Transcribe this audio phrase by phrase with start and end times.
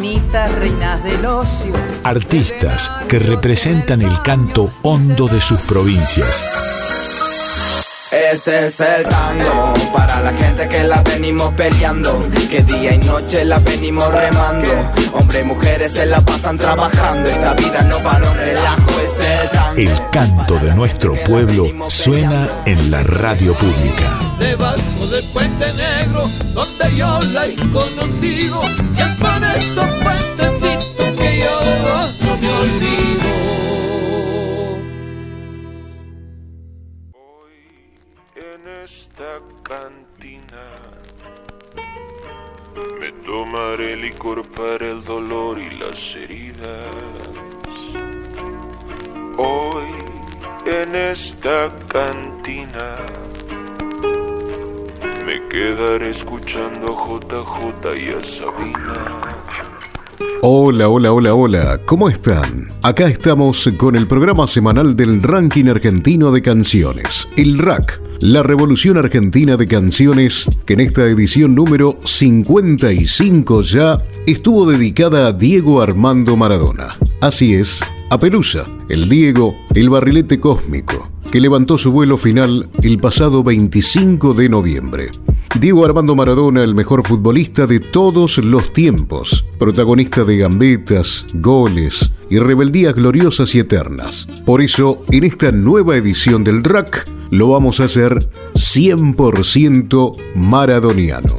[0.00, 1.72] minitas, reinas del ocio.
[2.04, 6.42] Artistas que representan el canto hondo de sus provincias.
[8.10, 13.44] Este es el tango para la gente que la venimos peleando, que día y noche
[13.44, 14.70] la venimos remando.
[15.12, 19.50] Hombres y mujeres se la pasan trabajando, esta vida no para un relajo, es el
[19.50, 19.59] tango.
[19.80, 24.18] El canto de nuestro pueblo suena en la radio pública.
[24.38, 28.60] Debajo del puente negro, donde yo la he conocido,
[28.94, 31.56] y es por esos puentecitos que yo
[32.20, 33.30] no me olvido.
[38.36, 40.66] en esta cantina
[43.00, 47.29] me tomaré licor para el dolor y las heridas.
[49.42, 49.86] Hoy
[50.66, 52.96] en esta cantina
[55.24, 59.30] me quedaré escuchando a JJ y a Sabina.
[60.42, 62.68] Hola, hola, hola, hola, ¿cómo están?
[62.82, 68.98] Acá estamos con el programa semanal del Ranking Argentino de Canciones, el RAC, la Revolución
[68.98, 73.96] Argentina de Canciones, que en esta edición número 55 ya
[74.26, 76.98] estuvo dedicada a Diego Armando Maradona.
[77.22, 82.98] Así es, a Pelusa, el Diego, el barrilete cósmico, que levantó su vuelo final el
[82.98, 85.10] pasado 25 de noviembre.
[85.58, 92.40] Diego Armando Maradona, el mejor futbolista de todos los tiempos, protagonista de gambetas, goles y
[92.40, 94.26] rebeldías gloriosas y eternas.
[94.44, 98.18] Por eso, en esta nueva edición del RAC, lo vamos a hacer
[98.54, 101.38] 100% maradoniano.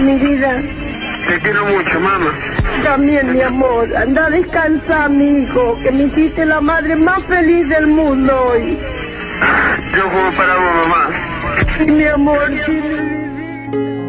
[0.00, 0.60] Mi vida,
[1.28, 2.32] Te quiero mucho, mamá.
[2.82, 7.68] también mi amor, anda a descansar, mi hijo, que me hiciste la madre más feliz
[7.68, 8.78] del mundo hoy.
[9.96, 11.08] Yo juego para vos, mamá.
[11.76, 13.24] Sí, mi amor, sí, mi.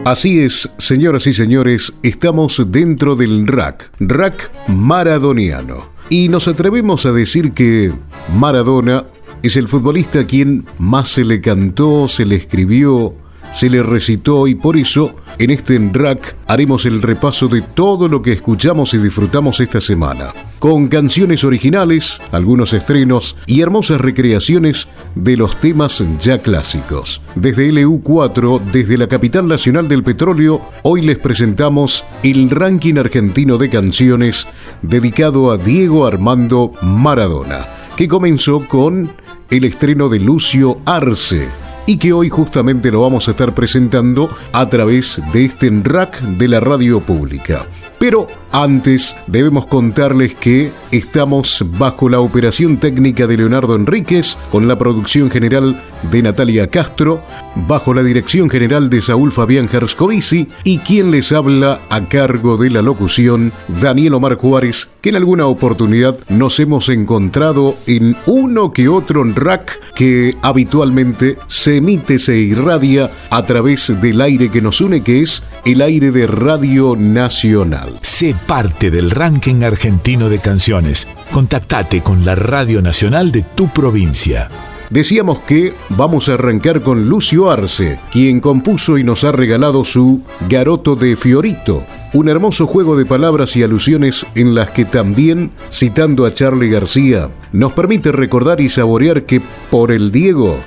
[0.05, 5.89] Así es, señoras y señores, estamos dentro del RAC, RAC maradoniano.
[6.09, 7.91] Y nos atrevemos a decir que
[8.37, 9.05] Maradona
[9.41, 13.15] es el futbolista a quien más se le cantó, se le escribió,
[13.53, 18.21] se le recitó y por eso en este RAC haremos el repaso de todo lo
[18.21, 25.37] que escuchamos y disfrutamos esta semana, con canciones originales, algunos estrenos y hermosas recreaciones de
[25.37, 27.21] los temas ya clásicos.
[27.35, 33.69] Desde LU4, desde la capital nacional del petróleo, hoy les presentamos el ranking argentino de
[33.69, 34.47] canciones
[34.81, 37.67] dedicado a Diego Armando Maradona,
[37.97, 39.11] que comenzó con
[39.49, 44.67] el estreno de Lucio Arce y que hoy justamente lo vamos a estar presentando a
[44.69, 47.65] través de este rack de la radio pública.
[47.99, 54.77] Pero antes debemos contarles que estamos bajo la operación técnica de Leonardo Enríquez, con la
[54.77, 57.19] producción general de Natalia Castro,
[57.67, 62.69] bajo la dirección general de Saúl Fabián Gerscovici y quien les habla a cargo de
[62.69, 63.51] la locución,
[63.81, 69.79] Daniel Omar Juárez, que en alguna oportunidad nos hemos encontrado en uno que otro rack
[69.95, 75.43] que habitualmente se emite, se irradia a través del aire que nos une, que es
[75.65, 77.84] el aire de Radio Nacional.
[78.01, 81.07] Sé parte del ranking argentino de canciones.
[81.31, 84.49] Contactate con la Radio Nacional de tu provincia.
[84.89, 90.21] Decíamos que vamos a arrancar con Lucio Arce, quien compuso y nos ha regalado su
[90.47, 96.25] Garoto de Fiorito, un hermoso juego de palabras y alusiones en las que también, citando
[96.25, 99.41] a Charlie García, nos permite recordar y saborear que
[99.71, 100.59] por el Diego,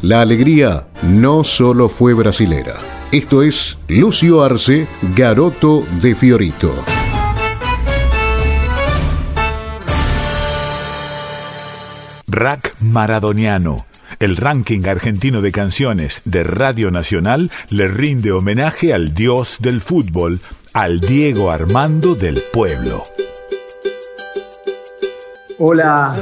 [0.00, 2.95] la alegría no solo fue brasilera.
[3.12, 6.74] Esto es Lucio Arce, Garoto de Fiorito.
[12.26, 13.86] Rack Maradoniano.
[14.18, 20.40] El ranking argentino de canciones de Radio Nacional le rinde homenaje al dios del fútbol,
[20.72, 23.04] al Diego Armando del pueblo.
[25.58, 26.16] Hola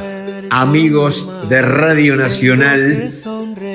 [0.50, 3.10] amigos de Radio Nacional,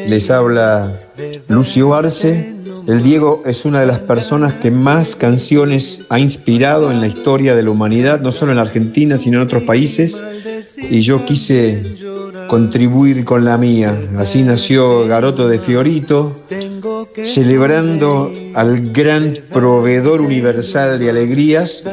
[0.07, 0.99] les habla
[1.47, 2.58] Lucio Arce.
[2.89, 7.53] El Diego es una de las personas que más canciones ha inspirado en la historia
[7.53, 10.19] de la humanidad, no solo en Argentina, sino en otros países.
[10.89, 11.83] Y yo quise
[12.47, 13.95] contribuir con la mía.
[14.17, 16.33] Así nació Garoto de Fiorito,
[17.13, 21.83] celebrando al gran proveedor universal de alegrías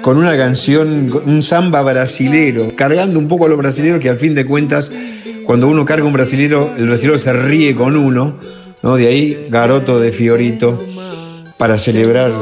[0.00, 4.36] con una canción, un samba brasilero, cargando un poco a los brasileros que al fin
[4.36, 4.92] de cuentas,
[5.44, 8.38] cuando uno carga un brasilero, el brasilero se ríe con uno,
[8.82, 8.96] ¿no?
[8.96, 10.78] De ahí Garoto de Fiorito
[11.58, 12.32] para celebrar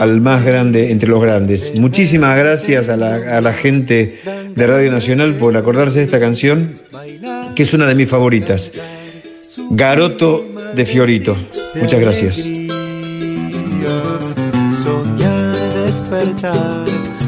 [0.00, 1.72] al más grande entre los grandes.
[1.76, 4.18] Muchísimas gracias a la, a la gente
[4.54, 6.74] de Radio Nacional por acordarse de esta canción,
[7.54, 8.72] que es una de mis favoritas.
[9.70, 10.44] Garoto
[10.74, 11.36] de Fiorito.
[11.76, 12.48] Muchas gracias.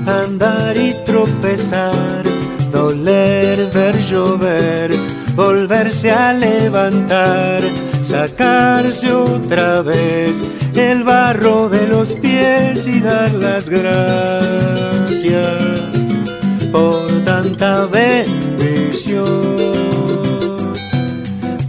[0.06, 2.24] Andar y tropezar,
[2.72, 4.90] doler, ver llover,
[5.36, 7.62] volverse a levantar,
[8.10, 10.42] sacarse otra vez
[10.74, 15.30] el barro de los pies y dar las gracias
[16.72, 18.50] por tanta bendición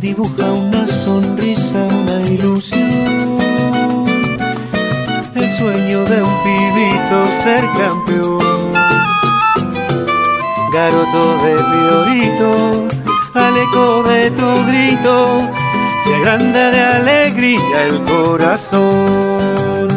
[0.02, 4.06] dibuja una sonrisa, una ilusión.
[5.36, 8.74] El sueño de un pibito ser campeón.
[10.74, 12.88] Garoto de Fiorito,
[13.36, 15.50] al eco de tu grito,
[16.12, 19.91] se agranda de alegría el corazón.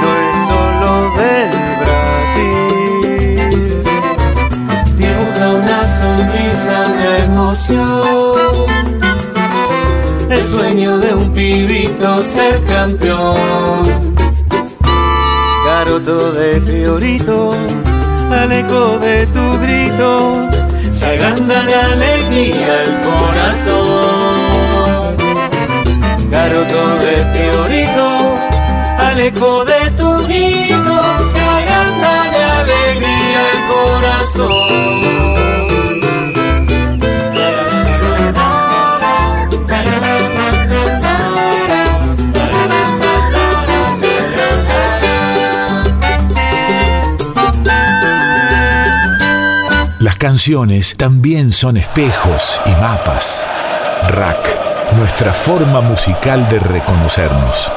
[0.00, 3.48] no es solo del Brasil.
[4.96, 8.40] Dibuja una sonrisa, una emoción
[10.30, 14.14] el sueño de un pibito ser campeón.
[15.64, 17.54] Garoto de Fiorito,
[18.30, 20.48] al eco de tu grito,
[20.92, 24.49] se agranda de alegría el corazón.
[26.50, 28.34] Garoto de Fiorito,
[28.98, 31.00] al eco de tu grito,
[31.32, 34.90] se agranda de alegría el corazón.
[50.00, 53.48] Las canciones también son espejos y mapas.
[54.08, 57.70] Rack, nuestra forma musical de reconocernos.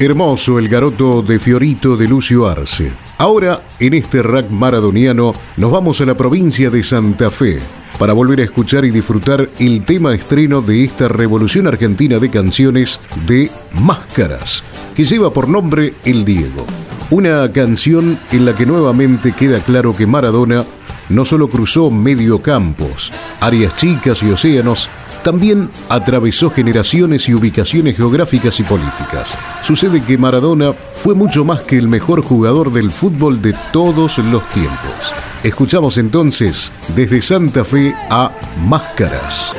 [0.00, 2.92] Hermoso el garoto de Fiorito de Lucio Arce.
[3.18, 7.60] Ahora, en este rack maradoniano, nos vamos a la provincia de Santa Fe
[7.98, 12.98] para volver a escuchar y disfrutar el tema estreno de esta revolución argentina de canciones
[13.26, 14.64] de Máscaras,
[14.96, 16.66] que lleva por nombre El Diego.
[17.10, 20.64] Una canción en la que nuevamente queda claro que Maradona
[21.12, 24.88] no solo cruzó mediocampos, áreas chicas y océanos,
[25.22, 29.36] también atravesó generaciones y ubicaciones geográficas y políticas.
[29.62, 34.42] Sucede que Maradona fue mucho más que el mejor jugador del fútbol de todos los
[34.50, 35.14] tiempos.
[35.44, 38.30] Escuchamos entonces desde Santa Fe a
[38.64, 39.52] Máscaras.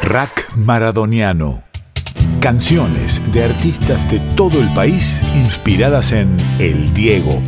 [0.00, 1.62] Rack maradoniano.
[2.40, 7.40] Canciones de artistas de todo el país inspiradas en El Diego.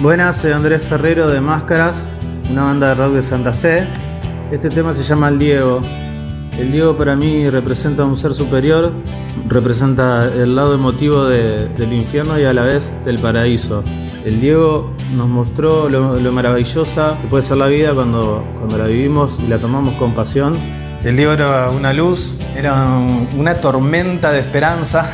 [0.00, 2.08] Buenas, soy Andrés Ferrero de Máscaras,
[2.50, 3.86] una banda de rock de Santa Fe.
[4.52, 5.82] Este tema se llama El Diego.
[6.58, 8.92] El Diego para mí representa un ser superior,
[9.48, 13.82] representa el lado emotivo de- del infierno y a la vez del paraíso.
[14.24, 18.86] El Diego nos mostró lo, lo maravillosa que puede ser la vida cuando, cuando la
[18.86, 20.56] vivimos y la tomamos con pasión.
[21.04, 25.08] El Diego era una luz, era un- una tormenta de esperanza,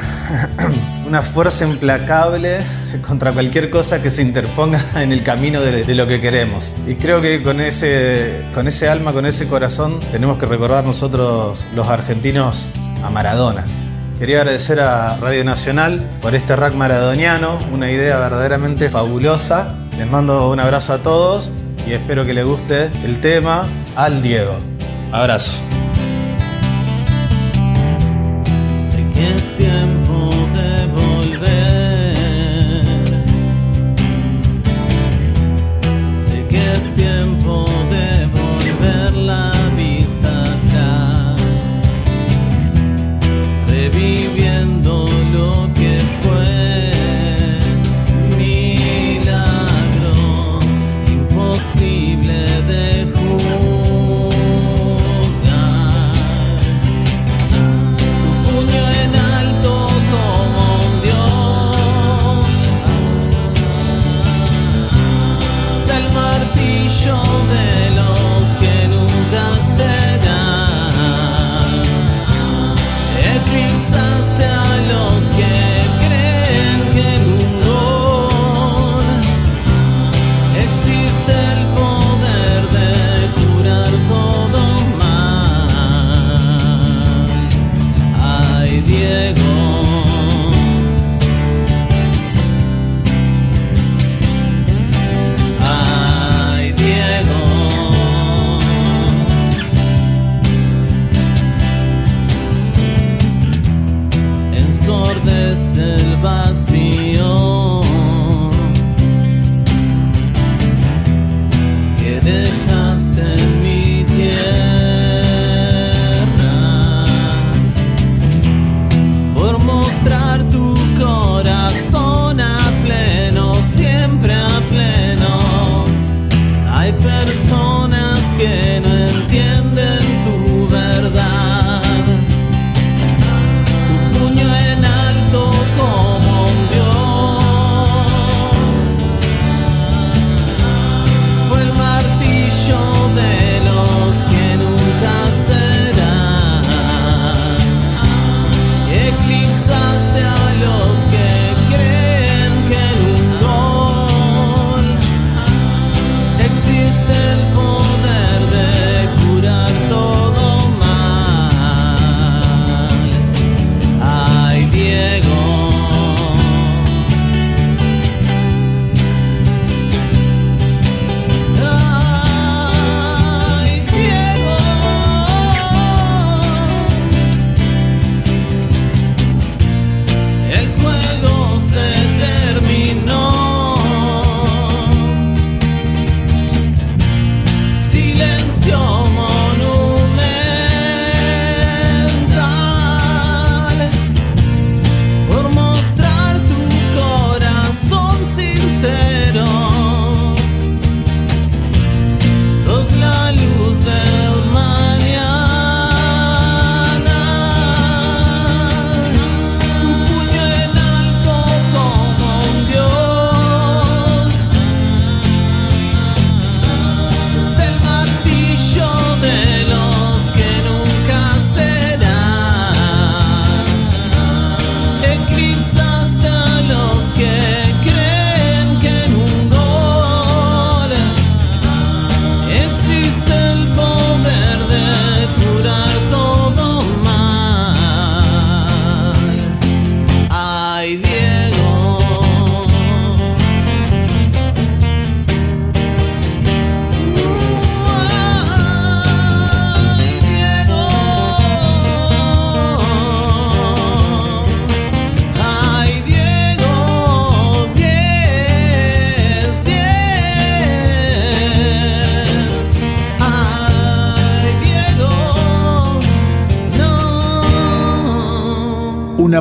[1.06, 2.58] una fuerza implacable
[3.06, 6.72] contra cualquier cosa que se interponga en el camino de, lo que queremos.
[6.86, 11.66] Y creo que con ese, con ese alma, con ese corazón, tenemos que recordar nosotros
[11.74, 12.70] los argentinos
[13.02, 13.64] a Maradona.
[14.18, 19.74] Quería agradecer a Radio Nacional por este rack maradoniano, una idea verdaderamente fabulosa.
[19.98, 21.50] Les mando un abrazo a todos
[21.86, 24.56] y espero que les guste el tema al Diego.
[25.12, 25.60] Abrazo.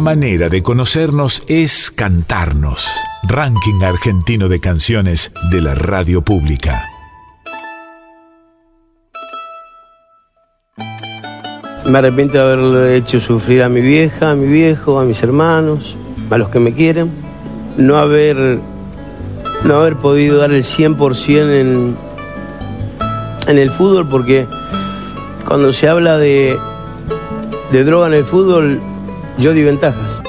[0.03, 2.87] Manera de conocernos es cantarnos.
[3.23, 6.83] Ranking argentino de canciones de la radio pública.
[11.85, 15.95] Me arrepiento de haberle hecho sufrir a mi vieja, a mi viejo, a mis hermanos,
[16.29, 17.09] a los que me quieren.
[17.77, 18.59] No haber,
[19.63, 21.95] no haber podido dar el 100% en,
[23.47, 24.47] en el fútbol porque
[25.47, 26.57] cuando se habla de,
[27.71, 28.81] de droga en el fútbol,
[29.37, 30.21] yo di ventajas.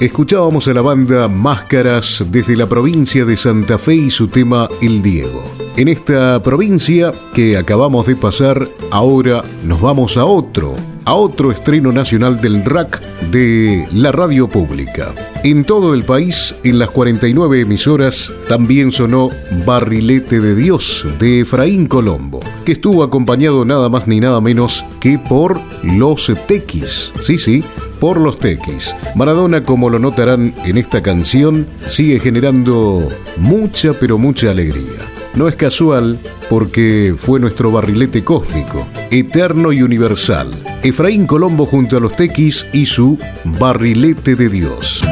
[0.00, 5.02] Escuchábamos a la banda Máscaras desde la provincia de Santa Fe y su tema El
[5.02, 5.44] Diego.
[5.76, 11.92] En esta provincia que acabamos de pasar, ahora nos vamos a otro a otro estreno
[11.92, 15.14] nacional del rack de la radio pública.
[15.42, 19.28] En todo el país, en las 49 emisoras, también sonó
[19.66, 25.18] Barrilete de Dios de Efraín Colombo, que estuvo acompañado nada más ni nada menos que
[25.18, 27.12] por Los Tequis.
[27.22, 27.62] Sí, sí,
[28.00, 28.94] por los Tequis.
[29.14, 35.13] Maradona, como lo notarán en esta canción, sigue generando mucha pero mucha alegría.
[35.34, 40.52] No es casual porque fue nuestro barrilete cósmico, eterno y universal.
[40.84, 45.02] Efraín Colombo junto a los Tequis y su barrilete de Dios.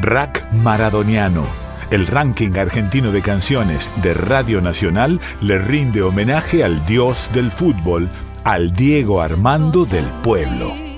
[0.00, 1.44] Rack Maradoniano.
[1.90, 8.10] El ranking argentino de canciones de Radio Nacional le rinde homenaje al dios del fútbol,
[8.44, 10.89] al Diego Armando del Pueblo.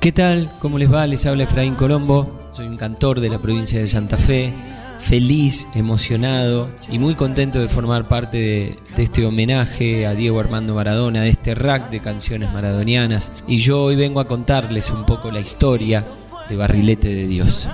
[0.00, 0.50] ¿Qué tal?
[0.60, 1.06] ¿Cómo les va?
[1.06, 2.38] Les habla Efraín Colombo.
[2.56, 4.50] Soy un cantor de la provincia de Santa Fe.
[4.98, 11.20] Feliz, emocionado y muy contento de formar parte de, este homenaje a Diego Armando Maradona,
[11.20, 13.30] de este rack de canciones maradonianas.
[13.46, 16.02] Y yo hoy vengo a contarles un poco la historia
[16.48, 17.68] de Barrilete de Dios.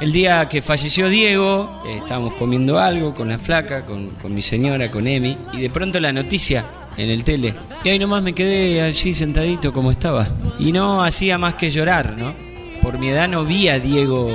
[0.00, 4.40] El día que falleció Diego, eh, estábamos comiendo algo con la flaca, con, con mi
[4.40, 6.64] señora, con Emi, y de pronto la noticia
[6.96, 7.54] en el tele.
[7.84, 10.28] Y ahí nomás me quedé allí sentadito como estaba.
[10.58, 12.34] Y no hacía más que llorar, ¿no?
[12.82, 14.30] Por mi edad no vi a Diego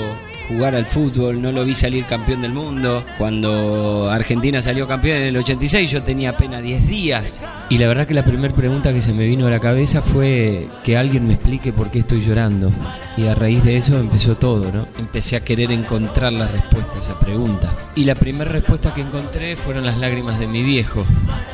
[0.52, 3.04] jugar al fútbol, no lo vi salir campeón del mundo.
[3.18, 7.42] Cuando Argentina salió campeón en el 86 yo tenía apenas 10 días.
[7.70, 10.68] Y la verdad que la primera pregunta que se me vino a la cabeza fue
[10.84, 12.72] que alguien me explique por qué estoy llorando.
[13.18, 14.88] Y a raíz de eso empezó todo, ¿no?
[15.00, 17.74] Empecé a querer encontrar la respuesta a esa pregunta.
[17.96, 21.06] Y la primera respuesta que encontré fueron las lágrimas de mi viejo.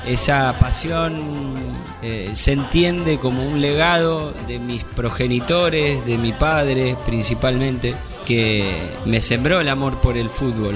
[0.07, 1.55] Esa pasión
[2.01, 7.95] eh, se entiende como un legado de mis progenitores, de mi padre principalmente,
[8.27, 10.75] que me sembró el amor por el fútbol.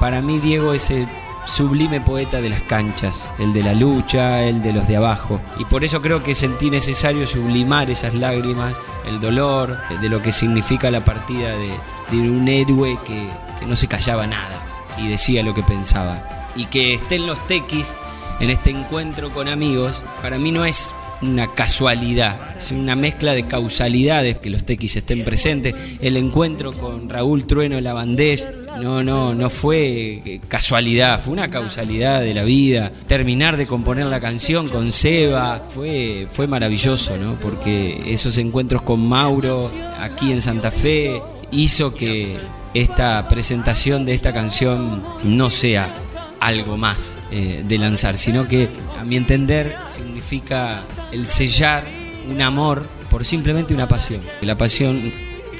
[0.00, 1.06] Para mí Diego es el
[1.46, 5.40] sublime poeta de las canchas, el de la lucha, el de los de abajo.
[5.58, 8.74] Y por eso creo que sentí necesario sublimar esas lágrimas,
[9.06, 11.70] el dolor, de lo que significa la partida de,
[12.10, 13.28] de un héroe que,
[13.60, 14.64] que no se callaba nada
[14.98, 16.50] y decía lo que pensaba.
[16.56, 17.94] Y que estén los tequis
[18.40, 23.46] en este encuentro con amigos, para mí no es una casualidad, es una mezcla de
[23.46, 25.74] causalidades que los tequis estén presentes.
[26.00, 28.48] El encuentro con Raúl Trueno Lavandés,
[28.80, 32.92] no, no, no fue casualidad, fue una causalidad de la vida.
[33.06, 37.34] Terminar de componer la canción con Seba fue, fue maravilloso, ¿no?
[37.34, 42.38] Porque esos encuentros con Mauro aquí en Santa Fe hizo que
[42.74, 45.92] esta presentación de esta canción no sea
[46.40, 48.68] algo más eh, de lanzar, sino que
[49.00, 51.84] a mi entender significa el sellar
[52.30, 54.20] un amor por simplemente una pasión.
[54.42, 55.00] La pasión,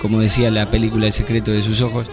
[0.02, 2.06] como decía la película El secreto de sus ojos,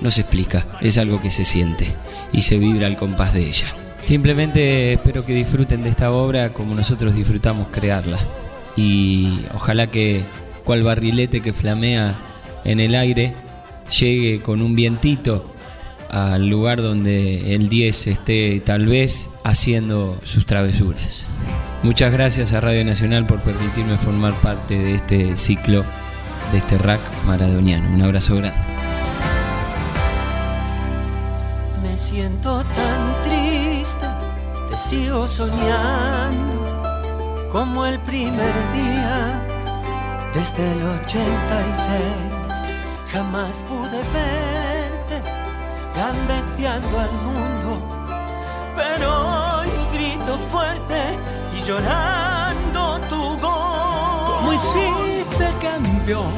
[0.00, 1.94] no se explica, es algo que se siente
[2.32, 3.66] y se vibra al compás de ella.
[3.98, 8.18] Simplemente espero que disfruten de esta obra como nosotros disfrutamos crearla
[8.74, 10.22] y ojalá que
[10.64, 12.18] cual barrilete que flamea
[12.64, 13.34] en el aire
[13.98, 15.52] llegue con un vientito
[16.10, 21.26] al lugar donde el 10 esté tal vez haciendo sus travesuras.
[21.82, 25.84] Muchas gracias a Radio Nacional por permitirme formar parte de este ciclo,
[26.52, 27.88] de este rack maradoniano.
[27.94, 28.60] Un abrazo grande.
[31.82, 34.06] Me siento tan triste,
[34.70, 36.60] te sigo soñando
[37.52, 39.42] como el primer día
[40.34, 42.00] desde el 86.
[43.12, 44.59] Jamás pude verte
[45.94, 47.70] gambeteando al mundo,
[48.76, 51.18] pero hoy grito fuerte
[51.56, 54.26] y llorando tu gol.
[54.26, 56.32] Como hiciste campeón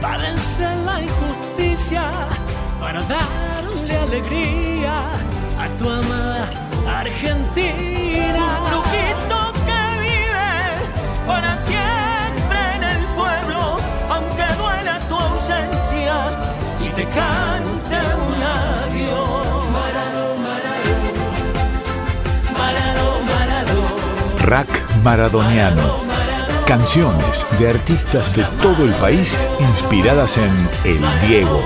[0.00, 2.02] para vencer la injusticia,
[2.80, 4.94] para darle alegría
[5.58, 6.48] a tu amada
[6.86, 8.60] Argentina.
[8.68, 10.52] Brujito que vive
[11.26, 11.73] para siempre
[24.44, 24.68] Rack
[25.02, 26.00] Maradoniano.
[26.66, 30.52] Canciones de artistas de todo el país inspiradas en
[30.84, 31.62] El Diego.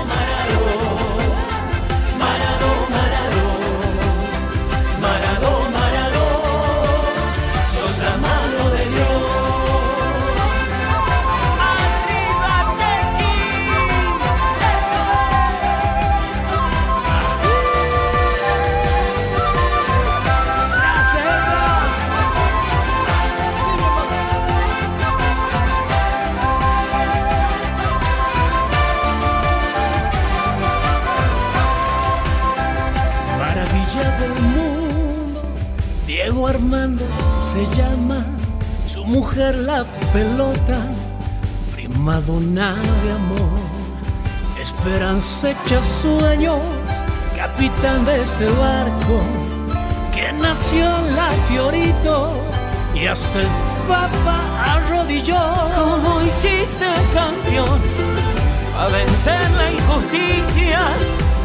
[47.79, 49.21] Capitán de este barco
[50.13, 52.33] que nació en la Fiorito
[52.93, 53.47] y hasta el
[53.87, 54.39] Papa
[54.75, 55.39] arrodilló.
[55.75, 57.79] ¿Cómo hiciste campeón?
[58.77, 60.79] A vencer la injusticia,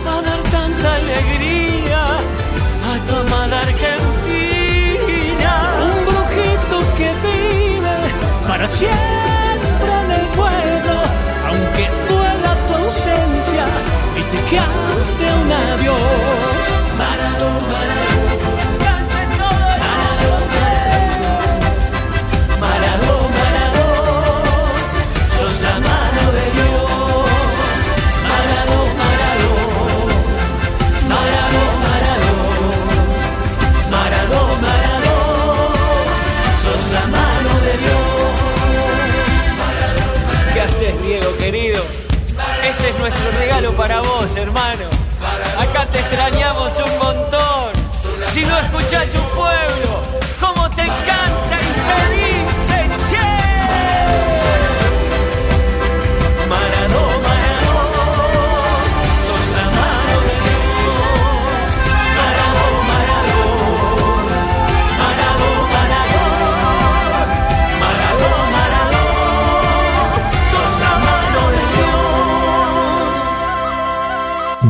[0.06, 2.02] a dar tanta alegría
[2.90, 3.92] a tu amada Argentina.
[5.86, 7.96] Un brujito que vive
[8.48, 9.33] para siempre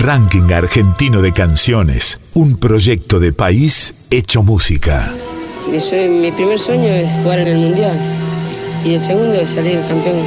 [0.04, 5.14] Ranking Argentino de Canciones, un proyecto de país hecho música.
[5.66, 7.98] Mi, primer sueño es jugar en el mundial
[8.84, 10.18] y el segundo es salir campeón.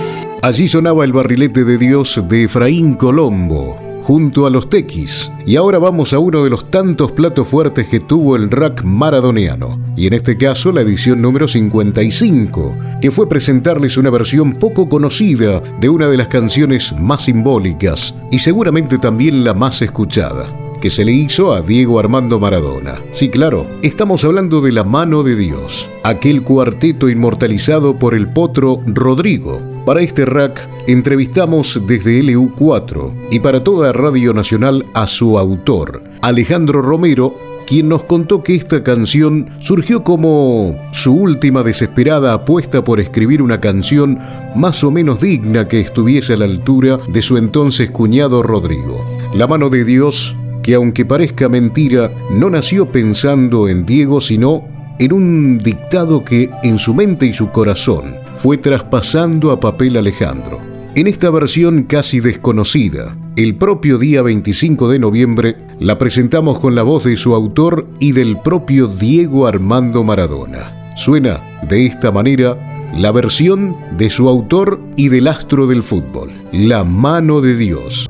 [0.41, 5.29] Allí sonaba el barrilete de Dios de Efraín Colombo, junto a los Tequis.
[5.45, 9.81] Y ahora vamos a uno de los tantos platos fuertes que tuvo el rack maradoniano.
[9.97, 15.61] Y en este caso la edición número 55, que fue presentarles una versión poco conocida
[15.81, 21.03] de una de las canciones más simbólicas y seguramente también la más escuchada que se
[21.03, 23.01] le hizo a Diego Armando Maradona.
[23.11, 28.79] Sí, claro, estamos hablando de La mano de Dios, aquel cuarteto inmortalizado por el potro
[28.85, 29.76] Rodrigo.
[29.88, 36.82] Para este rack entrevistamos desde LU4 y para toda Radio Nacional a su autor, Alejandro
[36.82, 43.41] Romero, quien nos contó que esta canción surgió como su última desesperada apuesta por escribir
[43.41, 44.19] una canción
[44.58, 49.06] más o menos digna que estuviese a la altura de su entonces cuñado Rodrigo.
[49.36, 54.65] La mano de Dios que aunque parezca mentira, no nació pensando en Diego, sino
[55.00, 60.60] en un dictado que en su mente y su corazón fue traspasando a papel Alejandro.
[60.95, 66.84] En esta versión casi desconocida, el propio día 25 de noviembre, la presentamos con la
[66.84, 70.93] voz de su autor y del propio Diego Armando Maradona.
[70.95, 76.84] Suena de esta manera la versión de su autor y del astro del fútbol, La
[76.84, 78.08] mano de Dios.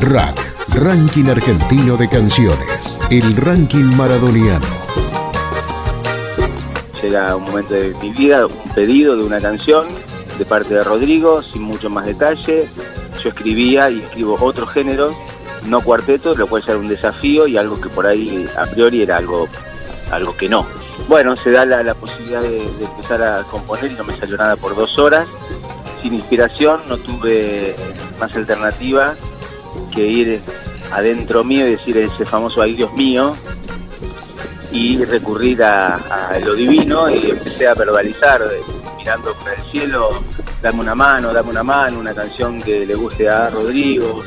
[0.00, 4.81] Rack, Ranking Argentino de Canciones, el ranking maradoniano.
[7.02, 9.86] Llega un momento de mi vida, un pedido de una canción
[10.38, 12.68] de parte de Rodrigo, sin mucho más detalle.
[13.22, 15.12] Yo escribía y escribo otro género,
[15.66, 19.16] no cuarteto, lo cual ya un desafío y algo que por ahí a priori era
[19.16, 19.48] algo,
[20.12, 20.64] algo que no.
[21.08, 24.36] Bueno, se da la, la posibilidad de, de empezar a componer y no me salió
[24.36, 25.28] nada por dos horas.
[26.00, 27.74] Sin inspiración, no tuve
[28.20, 29.14] más alternativa
[29.92, 30.40] que ir
[30.92, 33.34] adentro mío y decir ese famoso ay Dios mío
[34.72, 36.00] y recurrir a,
[36.44, 38.60] lo divino y empecé a verbalizar eh,
[38.96, 40.10] mirando por el cielo
[40.62, 44.22] dame una mano, dame una mano, una canción que le guste a Rodrigo.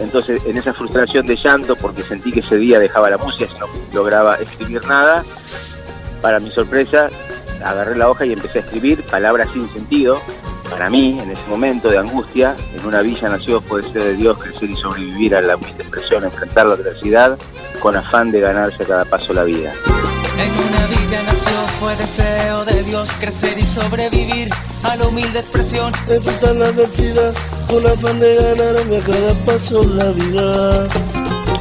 [0.00, 3.66] Entonces en esa frustración de llanto porque sentí que ese día dejaba la música no
[3.92, 5.24] lograba escribir nada
[6.20, 7.08] para mi sorpresa
[7.64, 10.20] agarré la hoja y empecé a escribir palabras sin sentido
[10.70, 14.38] para mí, en ese momento de angustia, en una villa nació fue deseo de Dios
[14.38, 17.38] crecer y sobrevivir a la humilde expresión, enfrentar la adversidad
[17.80, 19.72] con afán de ganarse a cada paso la vida.
[20.38, 24.48] En una villa nació, fue deseo de Dios crecer y sobrevivir
[24.82, 25.92] a la humilde expresión.
[26.08, 27.32] Enfrentar la adversidad
[27.68, 30.88] con afán de ganarme a cada paso la vida.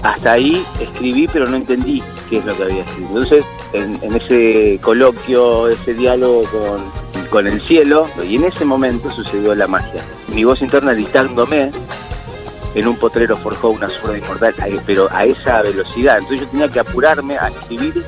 [0.02, 3.10] Hasta ahí escribí, pero no entendí qué es lo que había escrito.
[3.10, 7.03] Entonces, en, en ese coloquio, ese diálogo con,
[7.34, 10.04] con el cielo, y en ese momento sucedió la magia.
[10.28, 11.72] Mi voz interna gritándome,
[12.76, 16.20] en un potrero forjó una zurda inmortal, ahí- pero a esa velocidad.
[16.20, 18.06] Entonces yo tenía que apurarme a escribir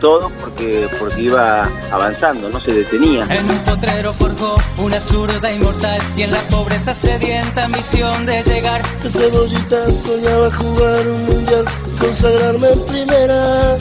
[0.00, 3.26] todo porque, porque iba avanzando, no se detenía.
[3.28, 8.82] En un potrero forjó una zurda inmortal y en la pobreza sedienta ambición de llegar.
[9.02, 13.76] De cebollita soñaba jugar un mundial y consagrarme en primera.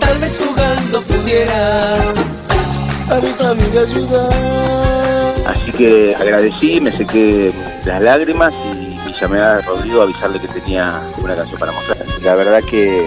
[0.00, 1.98] Tal vez jugando pudiera
[5.46, 7.52] Así que agradecí, me sequé
[7.84, 11.98] las lágrimas y, y llamé a Rodrigo a avisarle que tenía una canción para mostrar.
[12.22, 13.06] La verdad que,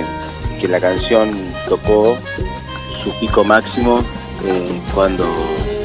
[0.62, 1.31] que la canción
[1.67, 2.15] tocó
[3.03, 4.01] su pico máximo
[4.45, 5.25] eh, cuando,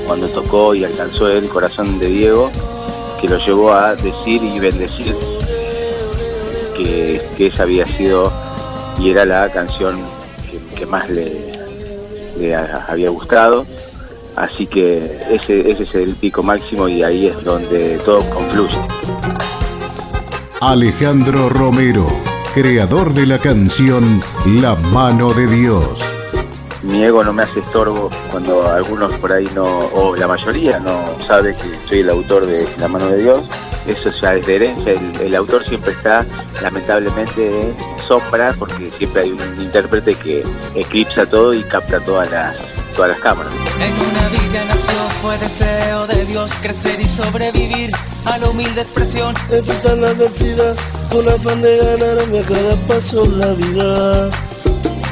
[0.06, 2.50] cuando tocó y alcanzó el corazón de Diego,
[3.20, 5.16] que lo llevó a decir y bendecir
[6.76, 8.30] que, que esa había sido
[8.98, 10.00] y era la canción
[10.76, 11.32] que, más le,
[12.38, 13.64] le ha- había gustado.
[14.36, 18.78] Así que ese, ese es el pico máximo y ahí es donde todo confluye.
[20.60, 22.06] Alejandro Romero,
[22.54, 26.00] creador de la canción La mano de Dios.
[26.82, 31.00] Mi ego no me hace estorbo cuando algunos por ahí no, o la mayoría no
[31.20, 33.44] sabe que soy el autor de La mano de Dios.
[33.86, 34.92] Eso ya es de herencia.
[34.92, 36.24] El, el autor siempre está
[36.62, 37.74] lamentablemente en
[38.06, 42.56] sombra porque siempre hay un intérprete que eclipsa todo y capta todas las,
[42.92, 43.52] todas las cámaras.
[43.80, 47.92] En una villa nació, fue deseo de Dios crecer y sobrevivir
[48.26, 49.34] a la humilde expresión.
[49.50, 50.74] Enfrentar la adversidad
[51.10, 54.30] con afán de ganarme a cada paso la vida.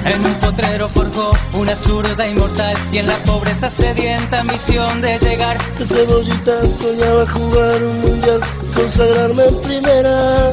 [0.04, 5.58] En un potrero forjó una zurda inmortal y en la pobreza sedienta misión de llegar.
[5.78, 8.40] De cebollita soñaba jugar un mundial,
[8.74, 10.52] consagrarme en primera.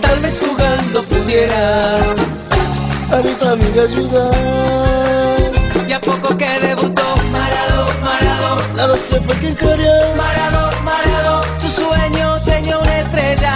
[0.00, 4.99] Tal vez jugando pudiera a mi familia ayudar.
[9.00, 13.54] Base fue quien corrió, Marado, Marado, su sueño tenía una estrella.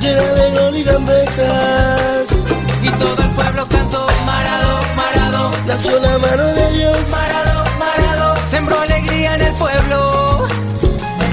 [0.00, 2.26] llena de gol y gambetas.
[2.82, 8.80] Y todo el pueblo cantó, Marado, Marado, Nació la mano de Dios, Marado, Marado, sembró
[8.80, 10.48] alegría en el pueblo,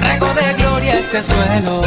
[0.02, 1.82] regó de gloria este suelo.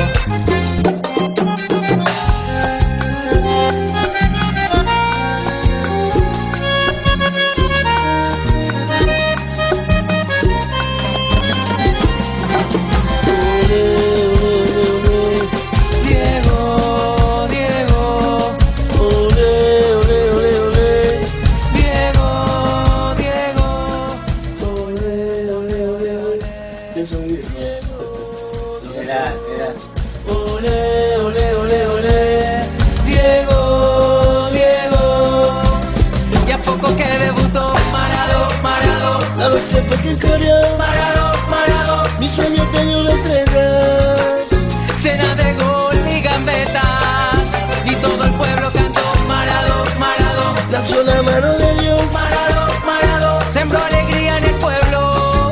[50.80, 55.52] Nació la mano de Dios, Marado, Marado, sembró alegría en el pueblo,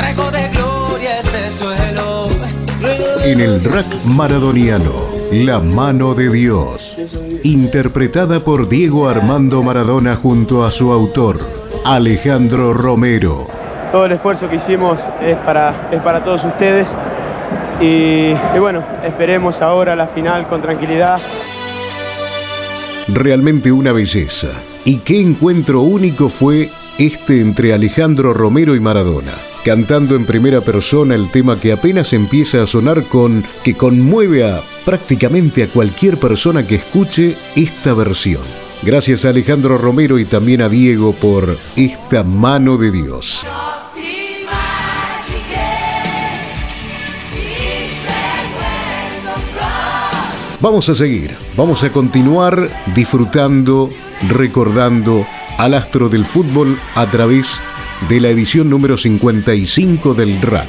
[0.00, 2.28] regó de gloria este suelo.
[3.24, 4.92] En el rack maradoniano,
[5.32, 6.94] La mano de Dios.
[7.42, 11.40] Interpretada por Diego Armando Maradona junto a su autor,
[11.84, 13.48] Alejandro Romero.
[13.90, 16.86] todo el esfuerzo que hicimos es para, es para todos ustedes.
[17.80, 21.18] Y, y bueno, esperemos ahora la final con tranquilidad.
[23.08, 24.48] Realmente una belleza.
[24.84, 29.32] Y qué encuentro único fue este entre Alejandro Romero y Maradona,
[29.64, 34.62] cantando en primera persona el tema que apenas empieza a sonar con que conmueve a
[34.84, 38.42] prácticamente a cualquier persona que escuche esta versión.
[38.82, 43.44] Gracias a Alejandro Romero y también a Diego por esta mano de Dios.
[50.60, 53.90] Vamos a seguir, vamos a continuar disfrutando,
[54.28, 55.24] recordando
[55.56, 57.62] al astro del fútbol a través
[58.08, 60.68] de la edición número 55 del rack.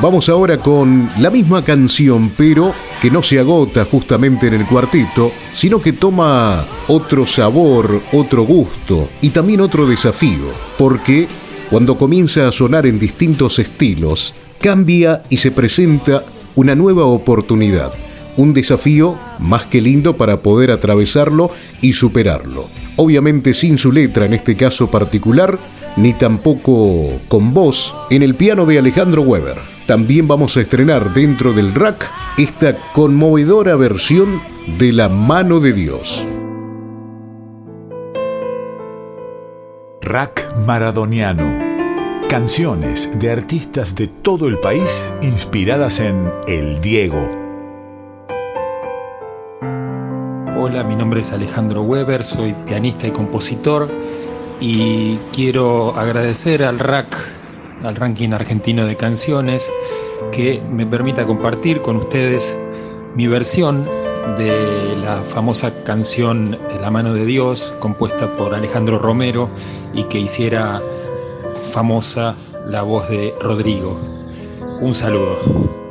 [0.00, 5.32] Vamos ahora con la misma canción, pero que no se agota justamente en el cuarteto,
[5.54, 10.44] sino que toma otro sabor, otro gusto y también otro desafío,
[10.76, 11.26] porque
[11.70, 16.22] cuando comienza a sonar en distintos estilos, cambia y se presenta
[16.54, 17.94] una nueva oportunidad,
[18.36, 22.68] un desafío más que lindo para poder atravesarlo y superarlo.
[22.96, 25.58] Obviamente sin su letra en este caso particular,
[25.96, 29.58] ni tampoco con voz en el piano de Alejandro Weber.
[29.86, 34.40] También vamos a estrenar dentro del rack esta conmovedora versión
[34.78, 36.24] de La mano de Dios.
[40.00, 41.72] Rack Maradoniano.
[42.28, 47.41] Canciones de artistas de todo el país inspiradas en El Diego.
[50.64, 53.88] Hola, mi nombre es Alejandro Weber, soy pianista y compositor
[54.60, 57.08] y quiero agradecer al RAC,
[57.82, 59.72] al ranking argentino de canciones,
[60.30, 62.56] que me permita compartir con ustedes
[63.16, 63.88] mi versión
[64.38, 69.50] de la famosa canción La mano de Dios, compuesta por Alejandro Romero
[69.92, 70.80] y que hiciera
[71.72, 72.36] famosa
[72.68, 73.98] la voz de Rodrigo.
[74.80, 75.81] Un saludo.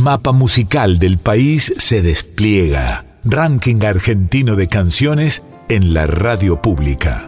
[0.00, 3.04] Mapa musical del país se despliega.
[3.24, 7.27] Ranking argentino de canciones en la radio pública.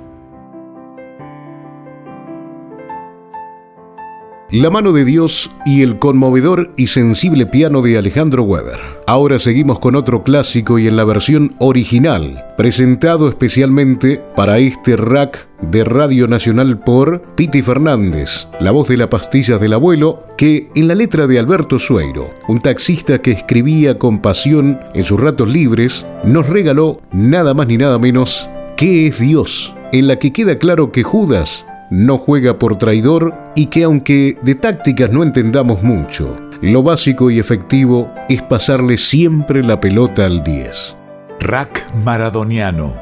[4.52, 8.80] La mano de Dios y el conmovedor y sensible piano de Alejandro Weber.
[9.06, 15.48] Ahora seguimos con otro clásico y en la versión original, presentado especialmente para este rack
[15.62, 20.88] de Radio Nacional por Piti Fernández, la voz de la pastilla del abuelo, que en
[20.88, 26.04] la letra de Alberto Sueiro, un taxista que escribía con pasión en sus ratos libres,
[26.24, 29.76] nos regaló nada más ni nada menos ¿Qué es Dios?
[29.92, 34.54] en la que queda claro que Judas no juega por traidor y que aunque de
[34.54, 40.96] tácticas no entendamos mucho, lo básico y efectivo es pasarle siempre la pelota al 10.
[41.40, 42.94] Rack Maradoniano.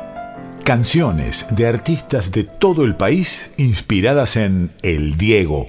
[0.64, 5.66] Canciones de artistas de todo el país inspiradas en El Diego.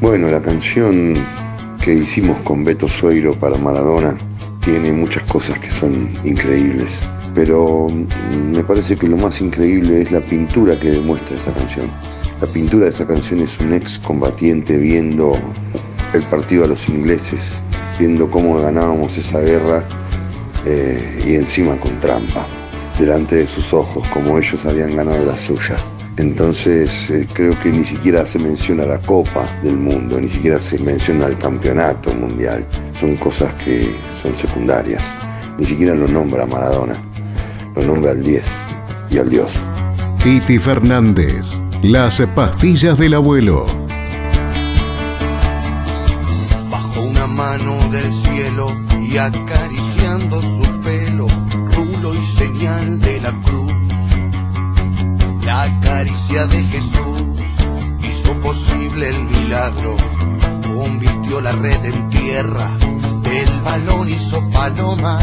[0.00, 1.14] Bueno, la canción
[1.82, 4.16] que hicimos con Beto Sueiro para Maradona
[4.64, 7.06] tiene muchas cosas que son increíbles,
[7.38, 7.86] pero
[8.50, 11.88] me parece que lo más increíble es la pintura que demuestra esa canción.
[12.40, 15.38] La pintura de esa canción es un ex combatiente viendo
[16.14, 17.62] el partido a los ingleses,
[17.96, 19.84] viendo cómo ganábamos esa guerra
[20.66, 22.44] eh, y encima con trampa,
[22.98, 25.76] delante de sus ojos, como ellos habían ganado la suya.
[26.16, 30.76] Entonces eh, creo que ni siquiera se menciona la Copa del Mundo, ni siquiera se
[30.80, 32.66] menciona el Campeonato Mundial.
[32.98, 35.14] Son cosas que son secundarias.
[35.56, 36.96] Ni siquiera lo nombra Maradona.
[37.78, 38.44] Lo nombra al 10
[39.08, 39.62] y al Dios.
[40.24, 43.66] Piti Fernández, las pastillas del abuelo.
[46.68, 51.28] Bajo una mano del cielo y acariciando su pelo,
[51.76, 53.72] rulo y señal de la cruz.
[55.44, 57.40] La caricia de Jesús
[58.02, 59.94] hizo posible el milagro,
[60.74, 62.70] convirtió la red en tierra,
[63.24, 65.22] el balón hizo palomas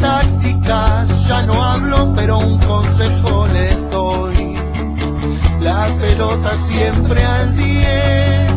[0.00, 4.56] Tácticas ya no hablo, pero un consejo les doy.
[5.60, 8.52] La pelota siempre al 10,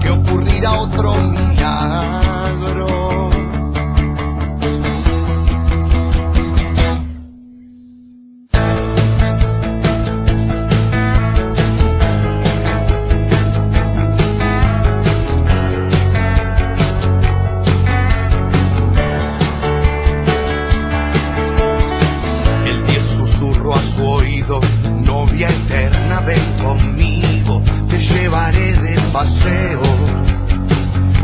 [0.00, 2.90] que ocurrirá otro milagro.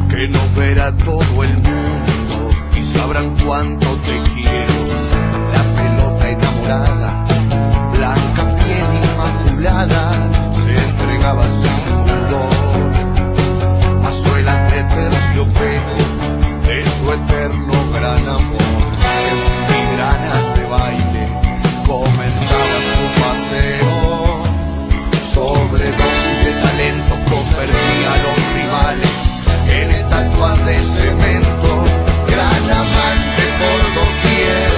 [0.08, 4.45] Que nos verá todo el mundo y sabrán cuánto te quiero.
[30.82, 31.70] Cemento.
[32.32, 34.72] Gran amante por doquier,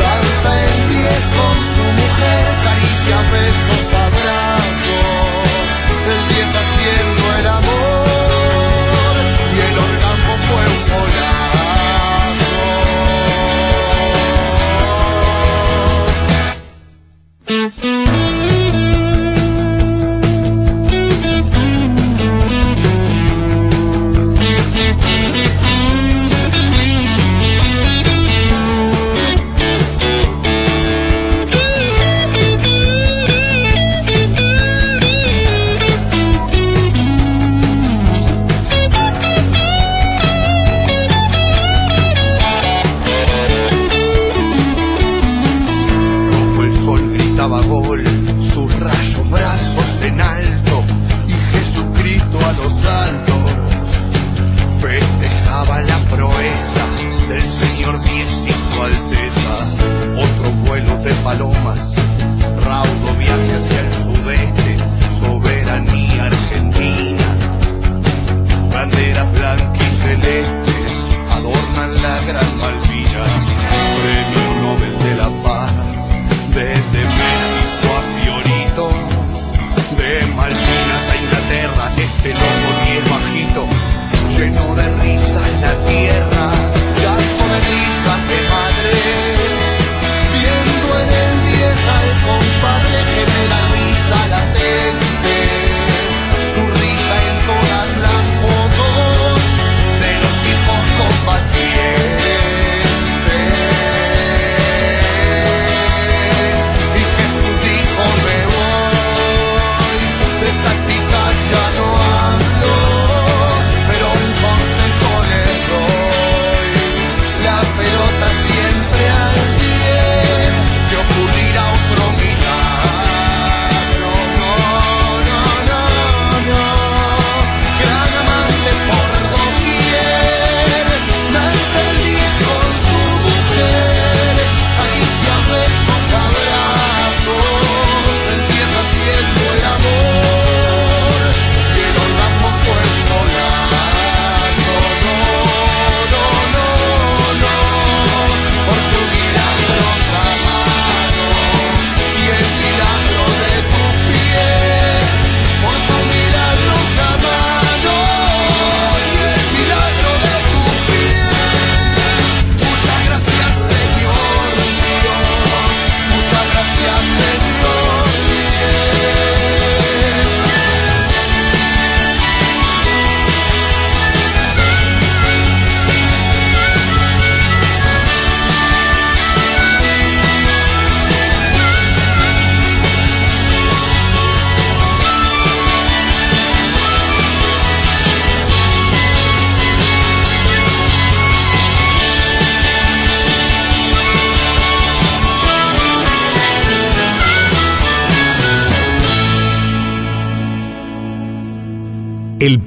[0.00, 3.79] danza en pie con su mujer, caricia, besos,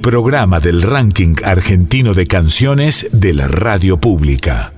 [0.04, 4.74] programa del ranking argentino de canciones de la radio pública.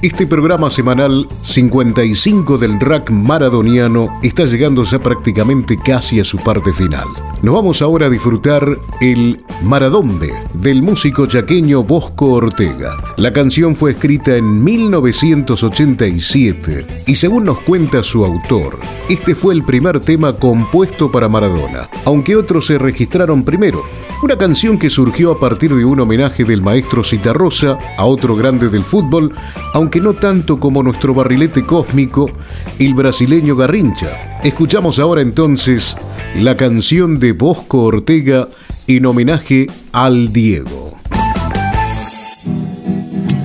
[0.00, 6.72] Este programa semanal 55 del rack maradoniano está llegando ya prácticamente casi a su parte
[6.72, 7.08] final.
[7.44, 12.96] Nos vamos ahora a disfrutar el Maradombe del músico chaqueño Bosco Ortega.
[13.18, 18.78] La canción fue escrita en 1987 y según nos cuenta su autor,
[19.10, 23.82] este fue el primer tema compuesto para Maradona, aunque otros se registraron primero.
[24.22, 28.70] Una canción que surgió a partir de un homenaje del maestro Citarrosa a otro grande
[28.70, 29.34] del fútbol,
[29.74, 32.30] aunque no tanto como nuestro barrilete cósmico,
[32.78, 34.33] el brasileño Garrincha.
[34.44, 35.96] Escuchamos ahora entonces
[36.38, 38.50] la canción de Bosco Ortega
[38.86, 40.92] en homenaje al Diego.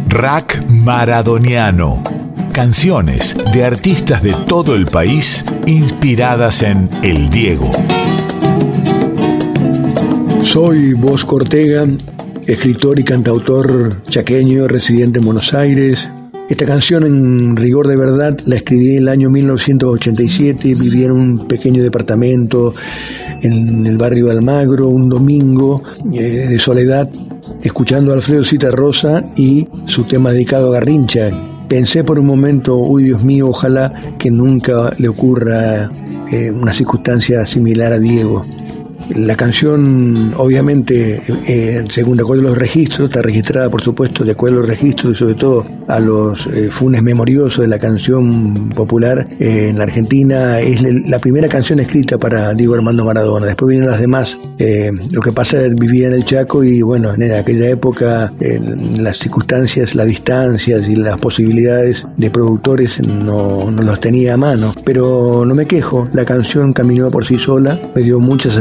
[0.09, 2.03] Rack Maradoniano.
[2.51, 7.71] Canciones de artistas de todo el país inspiradas en El Diego.
[10.43, 11.87] Soy Bosco Ortega,
[12.45, 16.09] escritor y cantautor chaqueño, residente en Buenos Aires.
[16.49, 21.47] Esta canción en rigor de verdad la escribí en el año 1987, vivía en un
[21.47, 22.73] pequeño departamento
[23.43, 27.07] en el barrio de Almagro, un domingo eh, de soledad,
[27.61, 31.29] escuchando a Alfredo Cita Rosa y su tema dedicado a Garrincha.
[31.67, 35.91] Pensé por un momento, uy Dios mío, ojalá que nunca le ocurra
[36.31, 38.43] eh, una circunstancia similar a Diego.
[39.15, 44.31] La canción, obviamente, eh, según de acuerdo a los registros, está registrada, por supuesto, de
[44.31, 48.69] acuerdo a los registros y sobre todo a los eh, funes memoriosos de la canción
[48.69, 50.59] popular eh, en la Argentina.
[50.59, 53.47] Es la primera canción escrita para Diego Armando Maradona.
[53.47, 54.39] Después vienen las demás.
[54.59, 58.31] Eh, lo que pasa es que vivía en el Chaco y, bueno, en aquella época
[58.39, 64.73] las circunstancias, las distancias y las posibilidades de productores no, no los tenía a mano.
[64.85, 68.57] Pero no me quejo, la canción caminó por sí sola, me dio muchas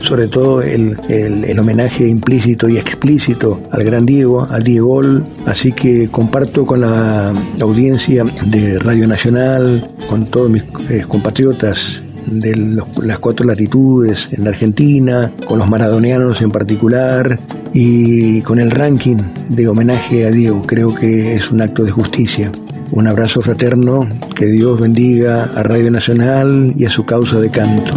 [0.00, 5.00] sobre todo el, el, homenaje implícito y explícito al gran Diego, al Diego,
[5.46, 12.54] así que comparto con la audiencia de Radio Nacional, con todos mis eh, compatriotas de
[13.02, 17.38] las cuatro latitudes en Argentina, con los maradonianos en particular
[17.72, 19.16] y con el ranking
[19.48, 20.62] de homenaje a Diego.
[20.66, 22.52] Creo que es un acto de justicia.
[22.90, 27.94] Un abrazo fraterno, que Dios bendiga a Radio Nacional y a su causa de canto.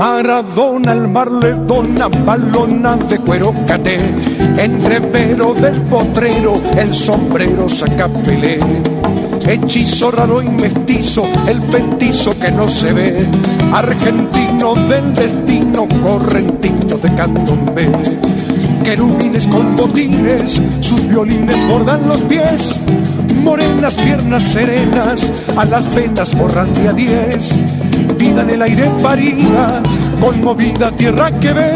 [0.00, 3.98] Maradona al mar le dona de cuero caté,
[4.56, 8.58] entrevero del potrero, el sombrero saca pelé.
[9.46, 13.26] Hechizo raro y mestizo, el petizo que no se ve,
[13.74, 17.92] argentino del destino, correntino de candombe.
[18.82, 22.80] Querubines con botines, sus violines bordan los pies,
[23.44, 27.60] morenas piernas serenas, a las venas borran de a diez
[28.18, 29.82] vida en el aire parida,
[30.20, 31.72] conmovida tierra que ve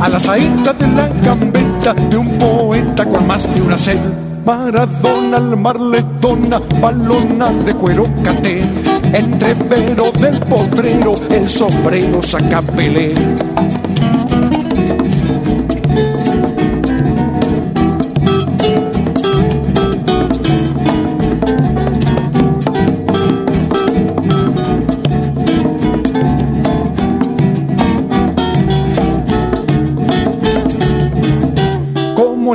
[0.00, 3.98] a la saeta de la gambeta de un poeta con más de una sed.
[4.44, 8.62] Maradona al mar le dona balona de cuero caté,
[9.12, 13.12] entrevero del potrero, el sombrero saca pelé.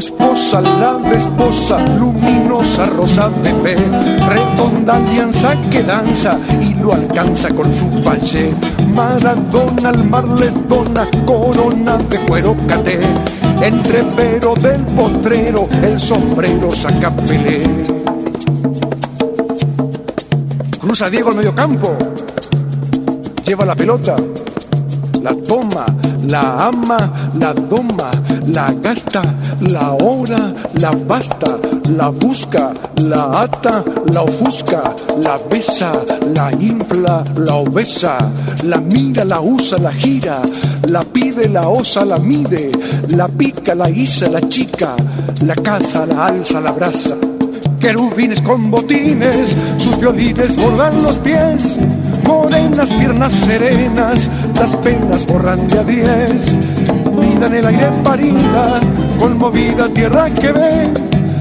[0.04, 3.76] Esposa, la esposa, luminosa rosa fe,
[4.28, 8.54] redonda alianza que danza y lo alcanza con su valle.
[8.94, 13.00] Maradona al mar le dona corona de cuero caté,
[13.62, 17.64] entrevero del potrero, el sombrero saca pelé.
[20.80, 21.98] Cruza Diego al medio campo,
[23.46, 24.16] lleva la pelota,
[25.22, 25.86] la toma,
[26.28, 28.12] la ama, la doma,
[28.48, 29.22] la gasta,
[29.62, 31.58] la hora, la basta,
[31.90, 35.92] la busca, la ata, la ofusca, la besa,
[36.34, 38.18] la infla, la obesa,
[38.64, 40.42] la mira, la usa, la gira,
[40.90, 42.72] la pide, la osa, la mide,
[43.10, 44.96] la pica, la isa, la chica,
[45.46, 47.16] la caza, la alza, la brasa.
[47.80, 51.78] Querubines con botines, sus violines bordan los pies,
[52.24, 56.56] morenas piernas serenas, las penas borran de a diez.
[57.42, 58.80] En el aire parida,
[59.20, 60.90] conmovida tierra que ve,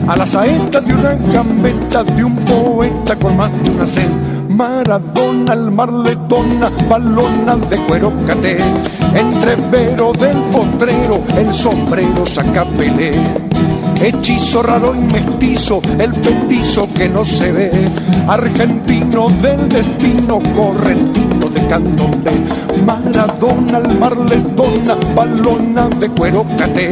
[0.09, 4.09] a la saeta de una gambeta de un poeta con más de una sed.
[4.49, 8.59] Maradona al mar le dona balona de cuero caté,
[9.15, 13.13] entrevero del potrero, el sombrero saca pelé
[14.03, 17.71] hechizo raro y mestizo, el petizo que no se ve,
[18.27, 21.32] argentino del destino, correntino
[21.73, 22.33] candombe.
[22.85, 26.91] Maradona al mar le dona balona de cuero caté.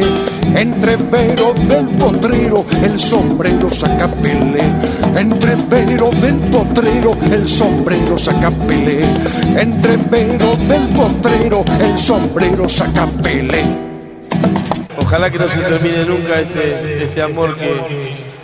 [0.55, 4.63] Entrevero del potrero, el sombrero saca pelé.
[5.15, 9.05] Entrevero del potrero, el sombrero saca pelé.
[9.55, 13.63] Entrevero del potrero, el sombrero saca pelé.
[14.97, 17.71] Ojalá que no se termine nunca este, este amor que,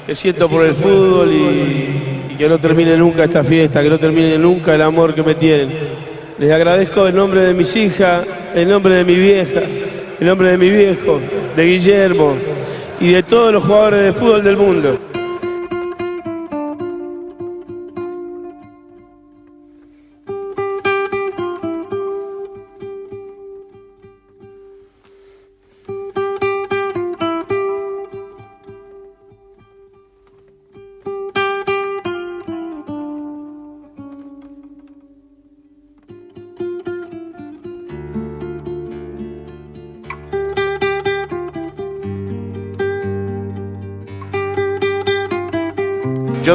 [0.05, 3.97] que siento por el fútbol y, y que no termine nunca esta fiesta, que no
[3.97, 6.06] termine nunca el amor que me tienen.
[6.39, 8.23] Les agradezco en nombre de mis hijas,
[8.53, 9.61] en nombre de mi vieja,
[10.19, 11.19] en nombre de mi viejo,
[11.55, 12.35] de Guillermo
[12.99, 14.99] y de todos los jugadores de fútbol del mundo.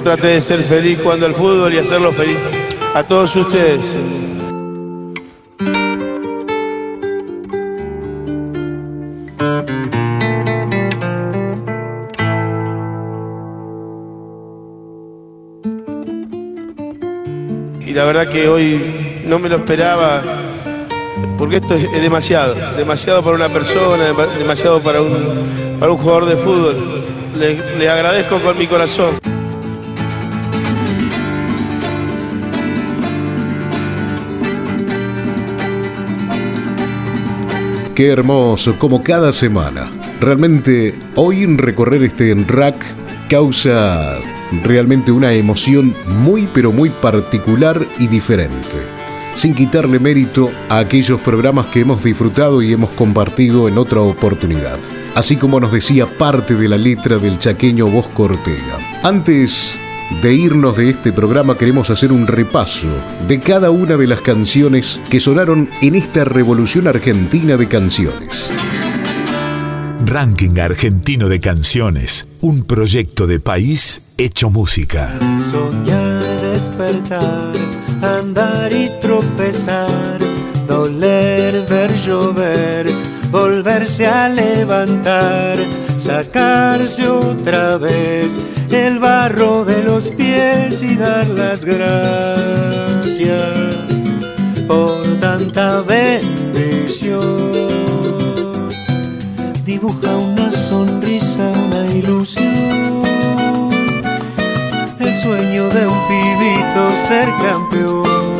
[0.04, 2.36] Traté de ser feliz jugando al fútbol y hacerlo feliz
[2.94, 3.80] a todos ustedes.
[17.84, 20.22] Y la verdad que hoy no me lo esperaba,
[21.36, 26.26] porque esto es, demasiado, demasiado para una persona, dema- demasiado para un, para un jugador
[26.26, 27.04] de fútbol.
[27.38, 29.18] Le, le agradezco con mi corazón.
[37.94, 39.90] Qué hermoso, como cada semana.
[40.18, 42.76] Realmente, hoy recorrer este rack
[43.28, 44.18] causa
[44.64, 48.78] realmente una emoción muy pero muy particular y diferente.
[49.34, 54.78] Sin quitarle mérito a aquellos programas que hemos disfrutado y hemos compartido en otra oportunidad.
[55.14, 58.78] Así como nos decía parte de la letra del chaqueño Bosco Ortega.
[59.02, 59.78] Antes
[60.22, 62.88] de irnos de este programa queremos hacer un repaso
[63.26, 68.50] de cada una de las canciones que sonaron en esta revolución argentina de canciones.
[70.04, 75.18] Ranking Argentino de Canciones, un proyecto de país hecho música.
[75.50, 77.52] Soñar, despertar,
[78.02, 80.18] andar y tropezar,
[80.66, 82.92] doler, ver llover,
[83.30, 85.56] volverse a levantar,
[86.02, 88.36] sacarse otra vez
[88.70, 91.86] el barro de los pies y dar las gracias
[94.66, 97.52] por tanta bendición.
[99.64, 102.52] Dibuja una sonrisa, una ilusión
[104.98, 108.32] el sueño de un pibito ser campeón.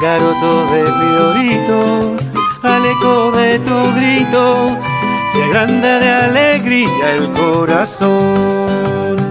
[0.00, 2.16] Garoto de fiorito,
[2.62, 4.78] al eco de tu grito,
[5.36, 9.25] se agranda de alegría el corazón.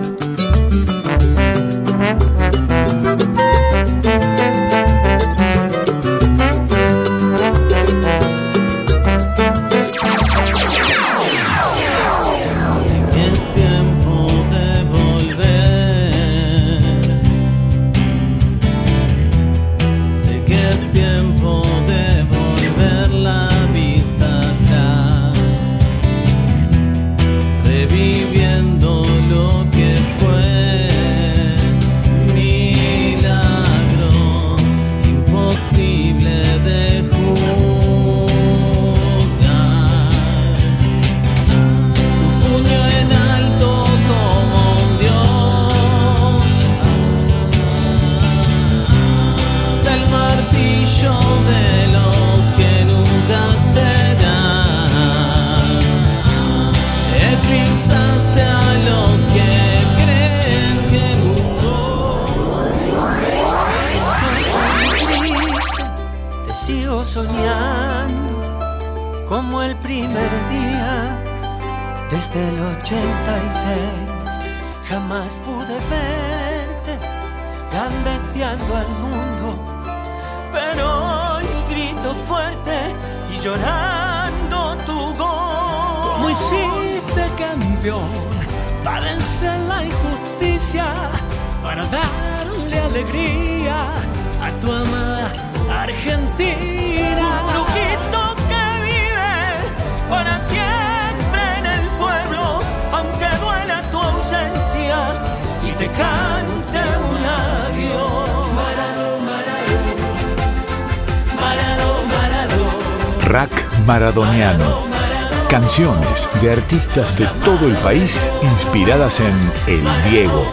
[116.97, 119.33] Artistas de todo el país inspiradas en
[119.67, 120.45] El Diego.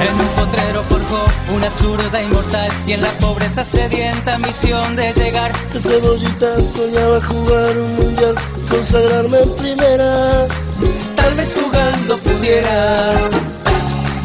[0.00, 5.52] En un potrero forjó una zurda inmortal y en la pobreza sedienta misión de llegar.
[5.72, 8.34] De cebollita soñaba jugar un mundial,
[8.70, 10.48] consagrarme en primera.
[11.16, 13.14] Tal vez jugando pudiera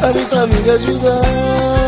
[0.02, 1.87] a mi familia ayudar.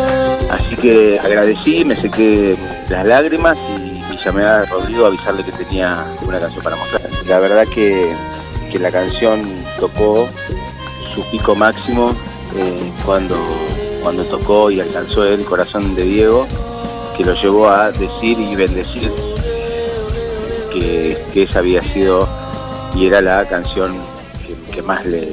[0.80, 2.56] Que agradecí, me sequé
[2.88, 3.82] las lágrimas y,
[4.14, 7.02] y llamé a Rodrigo a avisarle que tenía una canción para mostrar.
[7.26, 8.10] La verdad que,
[8.72, 9.42] que la canción
[9.78, 10.26] tocó
[11.14, 12.12] su pico máximo
[12.56, 13.36] eh, cuando,
[14.02, 16.46] cuando tocó y alcanzó el corazón de Diego,
[17.16, 19.12] que lo llevó a decir y bendecir
[20.72, 22.26] que, esa había sido
[22.96, 23.96] y era la canción
[24.72, 25.28] que, más le,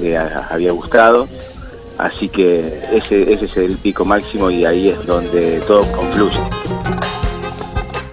[0.00, 1.26] le ha- había gustado.
[1.98, 6.38] Así que ese, ese es el pico máximo y ahí es donde todo confluye.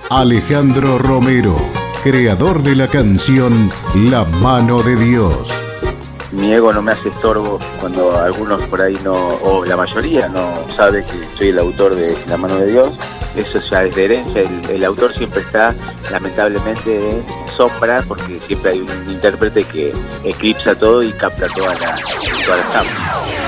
[0.10, 1.56] Alejandro Romero,
[2.04, 5.36] creador de la canción La mano de Dios.
[6.32, 10.50] Mi ego no me hace estorbo cuando algunos por ahí no, o la mayoría no
[10.76, 12.98] sabe que soy el autor de La mano de Dios.
[13.36, 14.42] Eso ya es de herencia.
[14.42, 15.76] El, el autor siempre está
[16.12, 17.24] lamentablemente en
[17.56, 22.00] sombra porque siempre hay un intérprete que eclipsa todo y capta todas las
[22.46, 23.43] todas las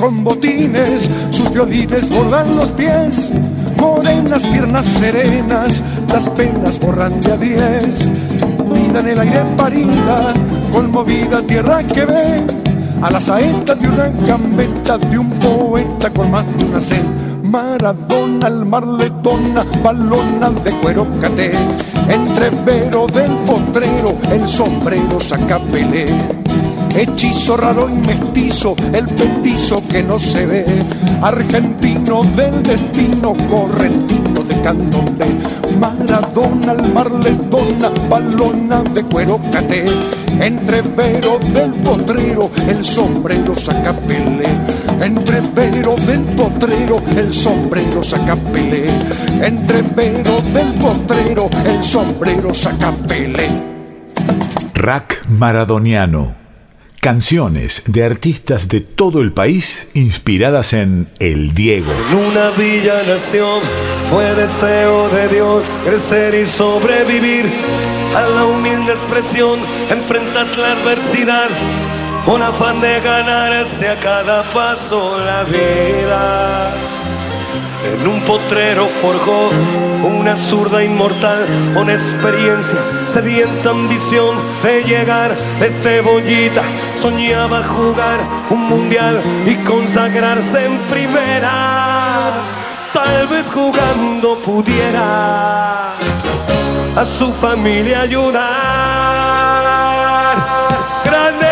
[0.00, 3.30] con botines, sus violines bordan los pies,
[3.76, 8.08] morenas piernas serenas, las penas borran de a diez.
[8.94, 10.32] En el aire parida,
[10.72, 12.46] conmovida tierra que ve,
[13.02, 17.04] a la saeta de una gambeta de un poeta con más de una sed.
[17.42, 21.52] Maradona al mar le dona balona de cuero caté,
[22.08, 26.39] entrevero del potrero, el sombrero saca pelé.
[26.94, 30.66] Hechizo raro y mestizo, el petizo que no se ve,
[31.22, 35.26] argentino del destino, correntino de candombe,
[35.78, 39.86] Maradona al mar le dona balona de cuero caté,
[40.40, 44.48] entrevero del potrero, el sombrero saca pelé,
[45.00, 48.88] entrevero del potrero, el sombrero saca pelé,
[49.40, 53.48] entrevero del potrero, el sombrero saca pelé.
[54.74, 56.39] Rack Maradoniano.
[57.00, 61.90] Canciones de artistas de todo el país inspiradas en El Diego.
[62.10, 63.62] En una villa nación
[64.10, 67.46] fue deseo de Dios crecer y sobrevivir
[68.14, 71.48] a la humilde expresión, enfrentar la adversidad
[72.26, 76.74] con afán de ganarse a cada paso la vida.
[77.94, 79.48] En un potrero forjó
[80.04, 82.76] una zurda inmortal con experiencia,
[83.08, 86.62] sedienta ambición de llegar de cebollita.
[87.00, 88.20] Soñaba jugar
[88.50, 92.32] un mundial y consagrarse en primera.
[92.92, 95.92] Tal vez jugando pudiera
[96.96, 98.40] a su familia ayudar.
[101.04, 101.46] Grande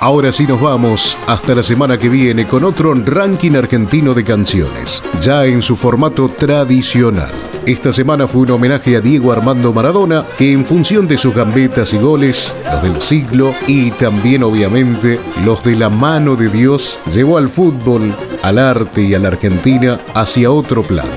[0.00, 5.02] Ahora sí nos vamos hasta la semana que viene con otro ranking argentino de canciones,
[5.20, 7.47] ya en su formato tradicional.
[7.68, 11.92] Esta semana fue un homenaje a Diego Armando Maradona, que en función de sus gambetas
[11.92, 17.36] y goles, los del siglo y también obviamente los de la mano de Dios, llevó
[17.36, 21.10] al fútbol, al arte y a la Argentina hacia otro plano.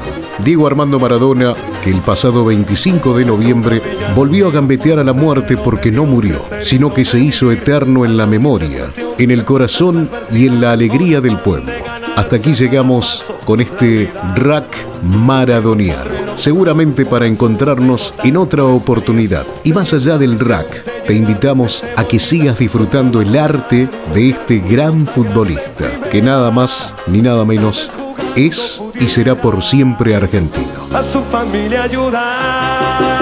[0.43, 3.81] Diego Armando Maradona, que el pasado 25 de noviembre
[4.13, 8.17] volvió a gambetear a la muerte porque no murió, sino que se hizo eterno en
[8.17, 8.87] la memoria,
[9.17, 11.71] en el corazón y en la alegría del pueblo.
[12.17, 16.11] Hasta aquí llegamos con este rack maradoniano.
[16.35, 19.45] Seguramente para encontrarnos en otra oportunidad.
[19.63, 24.59] Y más allá del rack, te invitamos a que sigas disfrutando el arte de este
[24.59, 27.89] gran futbolista, que nada más ni nada menos
[28.35, 30.87] es y será por siempre argentino.
[30.93, 33.20] a su familia ayudar.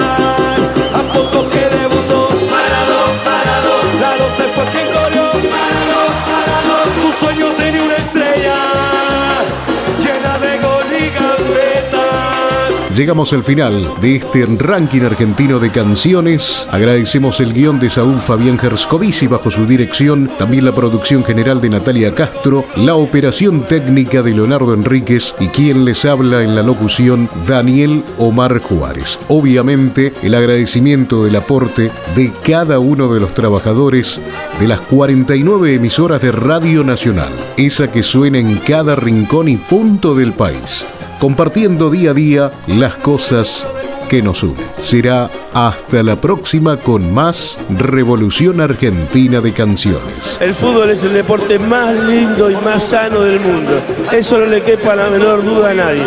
[12.96, 16.66] Llegamos al final de este ranking argentino de canciones.
[16.72, 21.70] Agradecemos el guion de Saúl Fabián Gerscovici bajo su dirección, también la producción general de
[21.70, 27.28] Natalia Castro, la operación técnica de Leonardo Enríquez y quien les habla en la locución,
[27.46, 29.20] Daniel Omar Juárez.
[29.28, 34.20] Obviamente, el agradecimiento del aporte de cada uno de los trabajadores
[34.58, 40.14] de las 49 emisoras de Radio Nacional, esa que suena en cada rincón y punto
[40.14, 40.84] del país
[41.20, 43.66] compartiendo día a día las cosas
[44.08, 44.66] que nos unen.
[44.78, 50.38] Será hasta la próxima con más Revolución Argentina de Canciones.
[50.40, 53.78] El fútbol es el deporte más lindo y más sano del mundo.
[54.10, 56.02] Eso no le quepa la menor duda a nadie.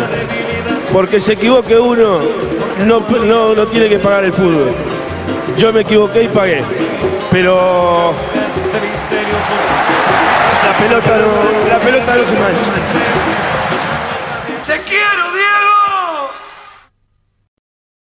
[0.92, 2.18] Porque se equivoque uno,
[2.84, 4.72] no, no, no tiene que pagar el fútbol.
[5.56, 6.62] Yo me equivoqué y pagué.
[7.30, 8.12] Pero
[10.66, 13.43] la pelota no, la pelota no se mancha.